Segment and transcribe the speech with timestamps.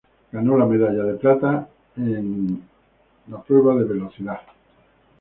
[0.31, 2.63] Ganó la medalla de plata en los en
[3.33, 4.39] la prueba de velocidad.